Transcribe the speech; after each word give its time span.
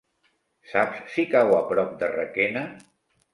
Saps 0.71 1.11
si 1.15 1.25
cau 1.33 1.53
a 1.59 1.59
prop 1.73 1.93
de 2.01 2.11
Requena? 2.15 2.65